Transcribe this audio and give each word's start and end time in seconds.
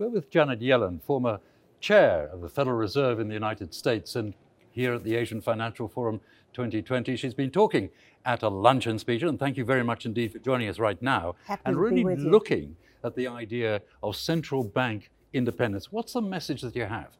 We're 0.00 0.08
with 0.08 0.30
Janet 0.30 0.60
Yellen, 0.60 1.02
former 1.02 1.40
chair 1.78 2.30
of 2.32 2.40
the 2.40 2.48
Federal 2.48 2.78
Reserve 2.78 3.20
in 3.20 3.28
the 3.28 3.34
United 3.34 3.74
States, 3.74 4.16
and 4.16 4.32
here 4.70 4.94
at 4.94 5.04
the 5.04 5.14
Asian 5.14 5.42
Financial 5.42 5.88
Forum 5.88 6.22
2020, 6.54 7.16
she's 7.16 7.34
been 7.34 7.50
talking 7.50 7.90
at 8.24 8.42
a 8.42 8.48
luncheon 8.48 8.98
speech, 8.98 9.22
and 9.22 9.38
thank 9.38 9.58
you 9.58 9.64
very 9.66 9.84
much 9.84 10.06
indeed 10.06 10.32
for 10.32 10.38
joining 10.38 10.70
us 10.70 10.78
right 10.78 11.02
now, 11.02 11.34
Happy 11.44 11.60
and 11.66 11.76
really 11.76 12.16
looking 12.16 12.76
at 13.04 13.14
the 13.14 13.28
idea 13.28 13.82
of 14.02 14.16
central 14.16 14.64
bank 14.64 15.10
independence. 15.34 15.92
What's 15.92 16.14
the 16.14 16.22
message 16.22 16.62
that 16.62 16.74
you 16.74 16.86
have? 16.86 17.18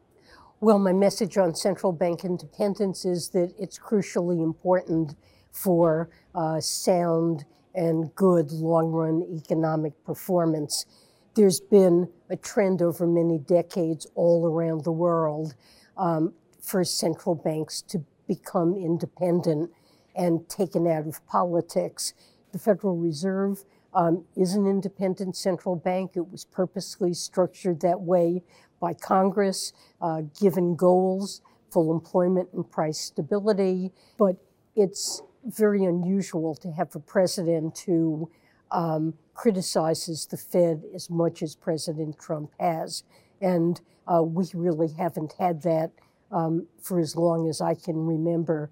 Well, 0.60 0.78
my 0.78 0.94
message 0.94 1.36
on 1.36 1.54
central 1.54 1.92
bank 1.92 2.24
independence 2.24 3.04
is 3.04 3.28
that 3.34 3.52
it's 3.58 3.78
crucially 3.78 4.42
important 4.42 5.16
for 5.52 6.08
uh, 6.34 6.60
sound 6.60 7.44
and 7.74 8.14
good 8.14 8.50
long 8.52 8.90
run 8.90 9.22
economic 9.36 10.02
performance. 10.06 10.86
There's 11.34 11.60
been 11.60 12.08
a 12.28 12.36
trend 12.36 12.82
over 12.82 13.06
many 13.06 13.38
decades 13.38 14.06
all 14.14 14.46
around 14.46 14.84
the 14.84 14.92
world 14.92 15.54
um, 15.96 16.32
for 16.60 16.82
central 16.84 17.34
banks 17.34 17.82
to 17.82 18.04
become 18.26 18.74
independent 18.76 19.70
and 20.16 20.48
taken 20.48 20.86
out 20.86 21.06
of 21.06 21.24
politics. 21.26 22.14
The 22.52 22.58
Federal 22.58 22.96
Reserve 22.96 23.64
um, 23.94 24.24
is 24.36 24.54
an 24.54 24.66
independent 24.66 25.36
central 25.36 25.76
bank. 25.76 26.12
It 26.14 26.30
was 26.30 26.44
purposely 26.44 27.14
structured 27.14 27.80
that 27.80 28.00
way 28.00 28.42
by 28.80 28.94
Congress, 28.94 29.72
uh, 30.00 30.22
given 30.40 30.74
goals, 30.74 31.42
full 31.70 31.92
employment 31.92 32.48
and 32.52 32.68
price 32.68 32.98
stability. 32.98 33.92
But 34.18 34.36
it's 34.74 35.22
very 35.44 35.84
unusual 35.84 36.54
to 36.56 36.72
have 36.72 36.94
a 36.94 37.00
president 37.00 37.78
who 37.86 38.30
um, 38.72 39.14
criticizes 39.34 40.26
the 40.26 40.36
Fed 40.36 40.84
as 40.94 41.10
much 41.10 41.42
as 41.42 41.54
President 41.54 42.18
Trump 42.18 42.52
has. 42.60 43.04
And 43.40 43.80
uh, 44.06 44.22
we 44.22 44.44
really 44.54 44.92
haven't 44.92 45.34
had 45.38 45.62
that 45.62 45.92
um, 46.30 46.66
for 46.80 47.00
as 47.00 47.16
long 47.16 47.48
as 47.48 47.60
I 47.60 47.74
can 47.74 48.06
remember. 48.06 48.70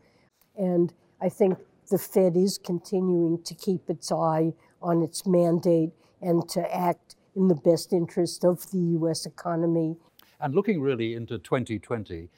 And 0.56 0.92
I 1.20 1.28
think 1.28 1.58
the 1.90 1.98
Fed 1.98 2.36
is 2.36 2.58
continuing 2.58 3.42
to 3.44 3.54
keep 3.54 3.88
its 3.88 4.12
eye 4.12 4.52
on 4.82 5.02
its 5.02 5.26
mandate 5.26 5.92
and 6.20 6.48
to 6.50 6.74
act 6.74 7.16
in 7.34 7.48
the 7.48 7.54
best 7.54 7.92
interest 7.92 8.44
of 8.44 8.70
the 8.70 8.78
U.S. 8.78 9.26
economy. 9.26 9.96
And 10.40 10.54
looking 10.54 10.80
really 10.80 11.14
into 11.14 11.38
2020, 11.38 12.28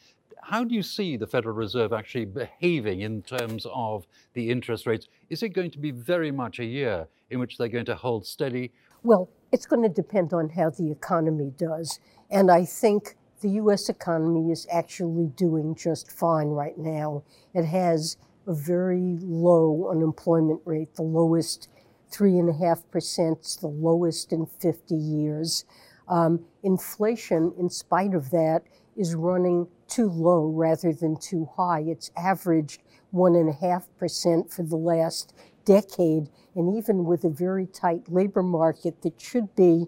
how 0.42 0.64
do 0.64 0.74
you 0.74 0.83
see 0.83 1.16
the 1.16 1.27
Federal 1.27 1.55
Reserve 1.55 1.92
actually 1.92 2.24
behaving 2.24 3.00
in 3.00 3.22
terms 3.22 3.66
of 3.72 4.06
the 4.34 4.50
interest 4.50 4.86
rates? 4.86 5.08
Is 5.28 5.42
it 5.42 5.50
going 5.50 5.70
to 5.72 5.78
be 5.78 5.91
very 5.91 6.30
much 6.30 6.58
a 6.58 6.64
year 6.64 7.08
in 7.30 7.38
which 7.38 7.58
they're 7.58 7.69
going 7.69 7.84
to 7.86 7.94
hold 7.94 8.27
steady? 8.27 8.72
Well, 9.02 9.30
it's 9.52 9.66
going 9.66 9.82
to 9.82 9.88
depend 9.88 10.32
on 10.32 10.50
how 10.50 10.70
the 10.70 10.91
economy 10.91 11.52
does. 11.56 12.00
And 12.30 12.50
I 12.50 12.64
think 12.64 13.16
the 13.41 13.50
U.S. 13.50 13.88
economy 13.88 14.50
is 14.50 14.66
actually 14.70 15.28
doing 15.36 15.74
just 15.74 16.10
fine 16.10 16.48
right 16.48 16.77
now. 16.77 17.22
It 17.54 17.64
has 17.64 18.16
a 18.47 18.54
very 18.54 19.19
low 19.20 19.88
unemployment 19.91 20.60
rate, 20.64 20.94
the 20.94 21.02
lowest 21.02 21.69
3.5%, 22.12 23.60
the 23.60 23.66
lowest 23.66 24.32
in 24.32 24.47
50 24.47 24.94
years. 24.94 25.64
Um, 26.08 26.44
inflation, 26.62 27.54
in 27.58 27.70
spite 27.70 28.14
of 28.14 28.30
that, 28.30 28.62
is 28.97 29.14
running 29.14 29.69
too 29.91 30.08
low 30.08 30.46
rather 30.46 30.92
than 30.92 31.16
too 31.16 31.48
high. 31.56 31.80
It's 31.80 32.10
averaged 32.16 32.83
1.5% 33.12 34.52
for 34.52 34.62
the 34.62 34.77
last 34.77 35.34
decade. 35.64 36.28
And 36.55 36.77
even 36.77 37.05
with 37.05 37.24
a 37.24 37.30
very 37.30 37.66
tight 37.66 38.10
labor 38.10 38.42
market 38.42 39.02
that 39.02 39.20
should 39.20 39.55
be 39.55 39.86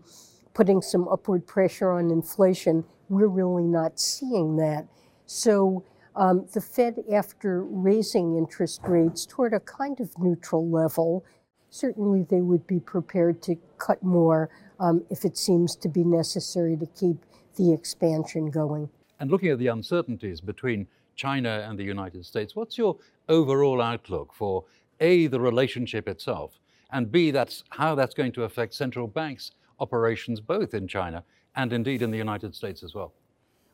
putting 0.54 0.82
some 0.82 1.09
upward 1.09 1.47
pressure 1.47 1.91
on 1.93 2.10
inflation, 2.10 2.84
we're 3.09 3.28
really 3.28 3.65
not 3.65 3.99
seeing 3.99 4.56
that. 4.56 4.87
So 5.27 5.84
um, 6.15 6.47
the 6.53 6.60
Fed, 6.60 7.04
after 7.12 7.65
raising 7.65 8.37
interest 8.37 8.82
rates 8.84 9.25
toward 9.25 9.54
a 9.54 9.60
kind 9.60 10.00
of 10.00 10.19
neutral 10.19 10.69
level, 10.69 11.25
certainly 11.71 12.22
they 12.22 12.43
would 12.43 12.66
be 12.66 12.81
prepared 12.81 13.41
to 13.43 13.56
cut 13.78 14.03
more 14.03 14.50
um, 14.78 15.04
if 15.10 15.25
it 15.25 15.38
seems 15.38 15.75
to 15.77 15.88
be 15.88 16.04
necessary 16.04 16.77
to 16.77 16.87
keep 16.87 17.25
the 17.56 17.72
expansion 17.72 18.50
going. 18.50 18.88
And 19.22 19.31
looking 19.31 19.50
at 19.50 19.60
the 19.60 19.69
uncertainties 19.69 20.41
between 20.41 20.88
China 21.15 21.65
and 21.69 21.78
the 21.78 21.84
United 21.84 22.27
States, 22.27 22.56
what's 22.56 22.77
your 22.77 22.97
overall 23.28 23.81
outlook 23.81 24.34
for 24.34 24.65
A, 24.99 25.28
the 25.28 25.38
relationship 25.38 26.09
itself, 26.09 26.59
and 26.91 27.10
B, 27.12 27.31
that's 27.31 27.62
how 27.71 27.94
that's 27.94 28.15
going 28.15 28.33
to 28.33 28.43
affect 28.43 28.75
central 28.75 29.06
banks' 29.06 29.53
operations 29.78 30.41
both 30.41 30.75
in 30.75 30.88
China 30.88 31.22
and 31.55 31.72
indeed 31.72 32.03
in 32.03 32.10
the 32.10 32.19
United 32.19 32.53
States 32.53 32.83
as 32.83 32.94
well? 32.94 33.12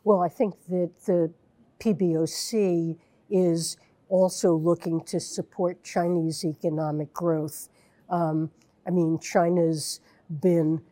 Well, 0.04 0.20
I 0.20 0.28
think 0.28 0.54
that 0.69 0.91
the 1.06 1.32
PBOC 1.80 2.98
is 3.30 3.78
also 4.10 4.54
looking 4.54 5.03
to 5.04 5.19
support 5.19 5.82
Chinese 5.82 6.44
economic 6.44 7.15
growth. 7.15 7.70
Um, 8.10 8.50
I 8.86 8.91
mean, 8.91 9.19
China's 9.19 10.00
been, 10.42 10.82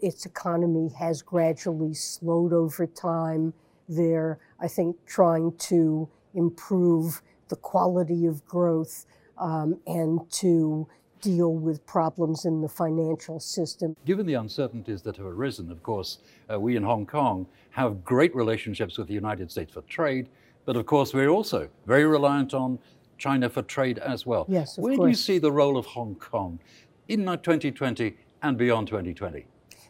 its 0.00 0.24
economy 0.24 0.88
has 0.98 1.20
gradually 1.20 1.92
slowed 1.92 2.54
over 2.54 2.86
time. 2.86 3.52
They're, 3.88 4.38
I 4.60 4.68
think, 4.68 4.96
trying 5.06 5.56
to 5.58 6.08
improve 6.34 7.22
the 7.48 7.56
quality 7.56 8.26
of 8.26 8.44
growth 8.46 9.06
um, 9.38 9.78
and 9.86 10.20
to 10.32 10.88
deal 11.20 11.54
with 11.54 11.84
problems 11.86 12.44
in 12.44 12.60
the 12.60 12.68
financial 12.68 13.40
system. 13.40 13.96
Given 14.04 14.26
the 14.26 14.34
uncertainties 14.34 15.02
that 15.02 15.16
have 15.16 15.26
arisen, 15.26 15.70
of 15.70 15.82
course, 15.82 16.18
uh, 16.52 16.60
we 16.60 16.76
in 16.76 16.82
Hong 16.82 17.06
Kong 17.06 17.46
have 17.70 18.04
great 18.04 18.34
relationships 18.34 18.98
with 18.98 19.08
the 19.08 19.14
United 19.14 19.50
States 19.50 19.72
for 19.72 19.82
trade, 19.82 20.28
but 20.64 20.76
of 20.76 20.86
course, 20.86 21.14
we're 21.14 21.28
also 21.28 21.68
very 21.86 22.04
reliant 22.04 22.54
on 22.54 22.78
China 23.18 23.48
for 23.48 23.62
trade 23.62 23.98
as 23.98 24.26
well. 24.26 24.46
Yes, 24.48 24.78
of 24.78 24.84
Where 24.84 24.96
do 24.96 25.06
you 25.06 25.14
see 25.14 25.38
the 25.38 25.52
role 25.52 25.76
of 25.76 25.86
Hong 25.86 26.14
Kong 26.16 26.58
in 27.08 27.24
2020 27.24 28.16
and 28.42 28.58
beyond 28.58 28.88
2020? 28.88 29.46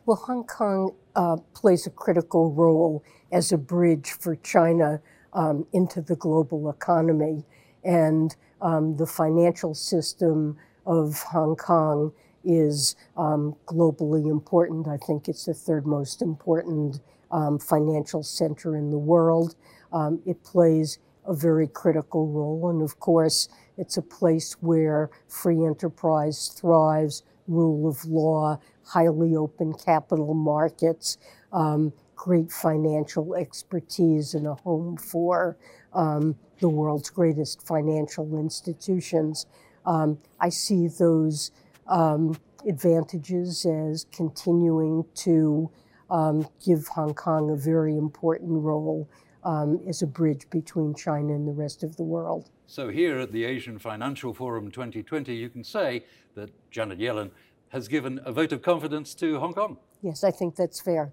Well, 0.06 0.18
Hong 0.18 0.44
Kong 0.44 0.94
uh, 1.16 1.38
plays 1.52 1.84
a 1.88 1.90
critical 1.90 2.52
role 2.52 3.02
as 3.32 3.50
a 3.50 3.58
bridge 3.58 4.12
for 4.12 4.36
China 4.36 5.00
um, 5.32 5.66
into 5.72 6.00
the 6.00 6.14
global 6.14 6.70
economy. 6.70 7.44
And 7.84 8.34
um, 8.62 8.96
the 8.96 9.06
financial 9.06 9.74
system 9.74 10.58
of 10.86 11.22
Hong 11.22 11.56
Kong 11.56 12.12
is 12.44 12.94
um, 13.16 13.56
globally 13.66 14.30
important. 14.30 14.86
I 14.86 14.96
think 14.96 15.26
it's 15.26 15.46
the 15.46 15.54
third 15.54 15.86
most 15.86 16.22
important 16.22 17.00
um, 17.32 17.58
financial 17.58 18.22
center 18.22 18.76
in 18.76 18.92
the 18.92 18.98
world. 18.98 19.56
Um, 19.92 20.22
it 20.24 20.44
plays 20.44 21.00
a 21.26 21.34
very 21.34 21.66
critical 21.66 22.28
role. 22.28 22.70
And 22.70 22.80
of 22.80 23.00
course, 23.00 23.48
it's 23.76 23.96
a 23.96 24.02
place 24.02 24.52
where 24.60 25.10
free 25.26 25.64
enterprise 25.66 26.46
thrives, 26.48 27.24
rule 27.48 27.88
of 27.88 28.04
law, 28.04 28.58
highly 28.84 29.36
open 29.36 29.74
capital 29.74 30.34
markets, 30.34 31.18
um, 31.52 31.92
great 32.14 32.50
financial 32.50 33.34
expertise, 33.34 34.34
and 34.34 34.46
a 34.46 34.54
home 34.54 34.96
for 34.96 35.56
um, 35.92 36.36
the 36.60 36.68
world's 36.68 37.10
greatest 37.10 37.66
financial 37.66 38.38
institutions. 38.38 39.46
Um, 39.84 40.18
I 40.40 40.48
see 40.48 40.88
those 40.88 41.50
um, 41.86 42.36
advantages 42.66 43.64
as 43.64 44.06
continuing 44.12 45.04
to 45.16 45.70
um, 46.10 46.48
give 46.64 46.88
Hong 46.88 47.14
Kong 47.14 47.50
a 47.50 47.56
very 47.56 47.96
important 47.96 48.62
role 48.62 49.08
um, 49.46 49.80
as 49.88 50.02
a 50.02 50.06
bridge 50.06 50.50
between 50.50 50.92
China 50.92 51.32
and 51.32 51.46
the 51.46 51.52
rest 51.52 51.84
of 51.84 51.96
the 51.96 52.02
world. 52.02 52.50
So, 52.66 52.88
here 52.88 53.20
at 53.20 53.30
the 53.30 53.44
Asian 53.44 53.78
Financial 53.78 54.34
Forum 54.34 54.70
2020, 54.72 55.34
you 55.34 55.48
can 55.48 55.62
say 55.62 56.04
that 56.34 56.50
Janet 56.70 56.98
Yellen 56.98 57.30
has 57.68 57.86
given 57.86 58.20
a 58.24 58.32
vote 58.32 58.52
of 58.52 58.60
confidence 58.60 59.14
to 59.14 59.38
Hong 59.38 59.54
Kong. 59.54 59.78
Yes, 60.02 60.24
I 60.24 60.32
think 60.32 60.56
that's 60.56 60.80
fair. 60.80 61.12